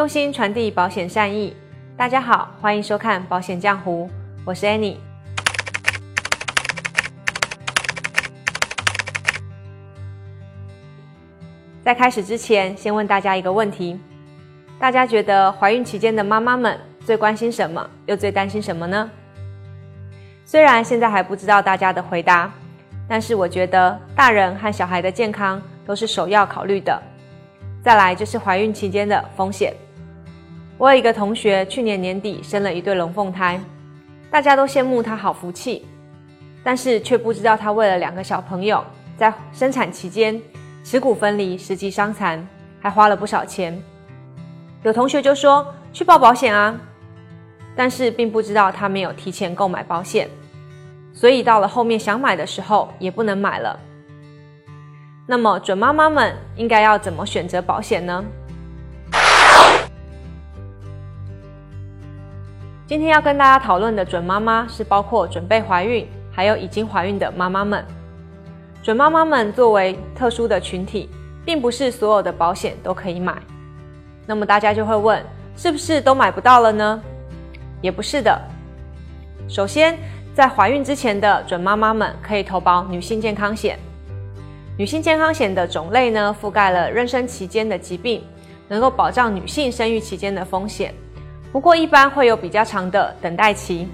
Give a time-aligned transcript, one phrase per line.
[0.00, 1.54] 用心传递保险善意。
[1.94, 4.08] 大家好，欢迎收看《保险江湖》，
[4.46, 4.96] 我是 Annie。
[11.84, 14.00] 在开始之前，先问大家一个问题：
[14.78, 19.10] 大家觉得怀孕期间的妈妈们最关心什么，又最担心什么呢？
[20.46, 22.50] 虽然现在还不知道大家的回答，
[23.06, 27.02] 但是我觉得大人和小孩的健康都是首要考虑的。
[27.82, 29.74] 再来就是怀孕期间的风险。
[30.80, 33.60] 我有一个同学，去年年底生了一对龙凤胎，
[34.30, 35.84] 大家都羡慕她好福气，
[36.64, 38.82] 但是却不知道她为了两个小朋友，
[39.14, 40.40] 在生产期间
[40.82, 42.48] 耻骨分离、十级伤残，
[42.80, 43.78] 还花了不少钱。
[44.82, 46.74] 有同学就说去报保险啊，
[47.76, 50.30] 但是并不知道他没有提前购买保险。
[51.12, 53.78] 所以到了后面想买的时候也不能买了。
[55.26, 58.24] 那么准妈妈们应该要怎么选择保险呢？
[62.90, 67.86] 今天要跟大家讨论的准妈妈是包括准备怀孕还有已经怀孕的妈妈们。
[68.82, 71.08] 准妈妈们作为特殊的群体，
[71.46, 73.40] 并不是所有的保险都可以买。
[74.26, 75.24] 那么大家就会问，
[75.56, 77.00] 是不是都买不到了呢？
[77.80, 78.36] 也不是的。
[79.48, 79.96] 首先。
[80.32, 83.78] 在怀孕之前的准妈妈们可以投保女性健康险。
[84.76, 88.24] 女性健康险的种类呢，覆盖了妊娠期间的疾病，
[88.68, 90.94] 能够保障女性生育期间的风险。
[91.52, 93.88] 不过一般会有比较长的等待期，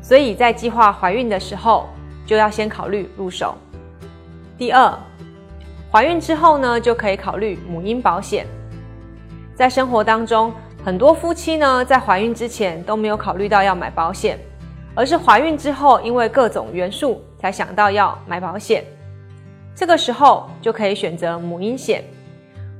[0.00, 1.88] 所以在计划怀孕的时候
[2.24, 3.54] 就要先考虑入手。
[4.56, 4.92] 第二，
[5.90, 8.46] 怀孕之后呢，就可以考虑母婴保险。
[9.54, 10.52] 在生活当中，
[10.84, 14.38] 很多夫妻呢，在怀孕之前都没有考虑到要买保险。
[14.94, 18.84] 而是怀孕之后，因为各种元素才想到要买保险。
[19.74, 22.04] 这个时候就可以选择母婴险。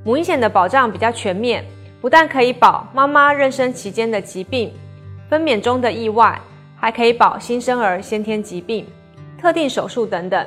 [0.03, 1.65] 母婴险的保障比较全面，
[2.03, 4.73] 不但可以保妈妈妊娠期间的疾病、
[5.29, 6.37] 分娩中的意外，
[6.75, 8.85] 还可以保新生儿先天疾病、
[9.39, 10.45] 特定手术等等。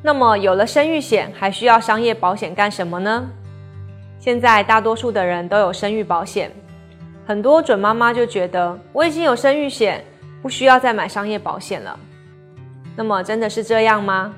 [0.00, 3.28] 那么有了生育险，还需要商业保险干什么呢？
[4.20, 6.52] 现在大多数的人都有生育保险，
[7.26, 10.04] 很多准妈妈就觉得我已经有生育险，
[10.42, 11.98] 不需要再买商业保险了。
[12.96, 14.34] 那么真的是这样吗？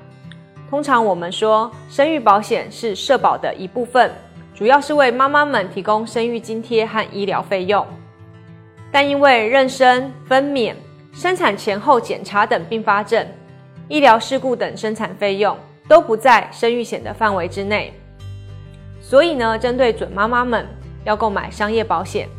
[0.69, 4.11] 通常我们说生育保险是社保的一部分，
[4.55, 7.85] 主要是为妈妈们提供生育津贴和医疗费用。
[8.91, 10.73] 但因为妊娠、分娩、
[11.11, 13.27] 生产前后检查等并发症。
[13.89, 15.55] 医疗事故等生产费用
[15.89, 17.93] 都不在生育险的范围之内，
[19.01, 20.65] 所以呢，针对准妈妈们
[21.03, 22.29] 要购买商业保险，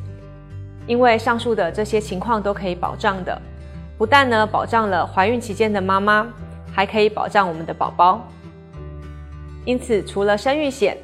[0.86, 3.40] 因为上述的这些情况都可以保障的，
[3.96, 6.26] 不但呢保障了怀孕期间的妈妈，
[6.72, 8.26] 还可以保障我们的宝宝。
[9.64, 10.98] 因此，除了生育险，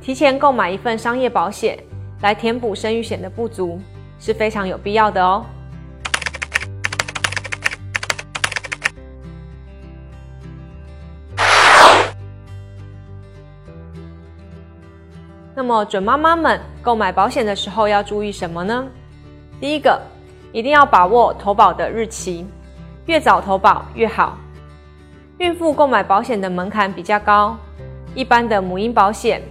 [0.00, 1.78] 提前购买一份商业保险
[2.22, 3.80] 来填补生育险的不足
[4.18, 5.44] 是非常有必要的哦。
[15.54, 18.86] 那么，准妈妈们购买保险的时候要注意什么呢？
[19.60, 20.00] 第一个，
[20.52, 22.46] 一定要把握投保的日期，
[23.06, 24.36] 越早投保越好。
[25.38, 27.56] 孕妇购买保险的门槛比较高，
[28.14, 29.42] 一般的母婴保险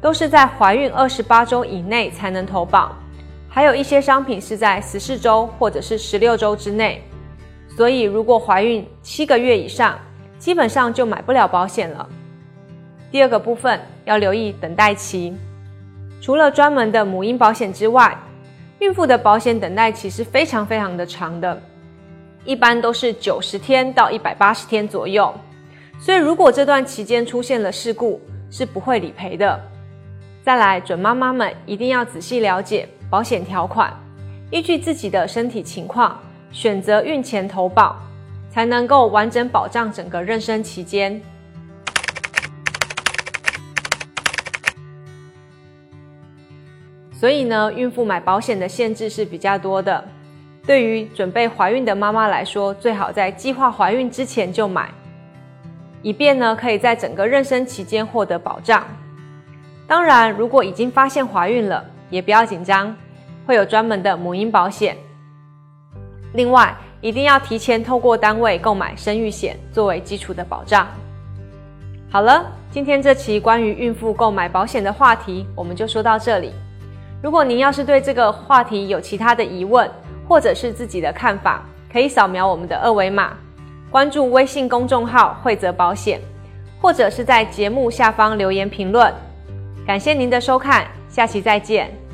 [0.00, 2.96] 都是在怀孕二十八周以内才能投保，
[3.48, 7.02] 还有一些商品是在十四周或者是十六周之内。
[7.76, 9.96] 所以，如果怀孕七个月以上，
[10.38, 12.08] 基本上就买不了保险了。
[13.10, 15.36] 第二个部分要留意等待期，
[16.20, 18.18] 除了专门的母婴保险之外，
[18.80, 21.60] 孕妇的保险等待期是非常非常的长的，
[22.46, 25.32] 一般都是九十天到一百八十天左右。
[25.98, 28.18] 所以如果这段期间出现了事故，
[28.50, 29.60] 是不会理赔的。
[30.42, 33.94] 再来，准妈妈们一定要仔细了解保险条款，
[34.50, 36.18] 依据自己的身体情况
[36.50, 37.94] 选择孕前投保，
[38.50, 41.20] 才能够完整保障整个妊娠期间。
[47.20, 50.02] 所以呢，孕妇买保险的限制是比较多的。
[50.66, 54.88] 对于准备怀孕的妈妈来说，最好在计划怀孕之前就买，
[56.00, 58.82] 以便呢可以在整个妊娠期间获得保障。
[59.86, 62.96] 当然，如果已经发现怀孕了，也不要紧张，
[63.44, 64.96] 会有专门的母婴保险。
[66.32, 70.88] 另外，一定要提前透过单位购买生育险作为基础的保障。
[72.10, 76.50] 好了，今天这期关于孕妇购买保险的话题，我们就说到这里。
[77.22, 79.88] 如果您要是对这个话题有其他的疑问
[80.26, 81.62] 或者是自己的看法
[81.92, 83.36] 可以扫描我们的二维码
[83.90, 86.20] 关注微信公众号惠泽保险
[86.80, 89.12] 或者是在节目下方留言评论。
[89.86, 92.09] 感谢您的收看下期再见。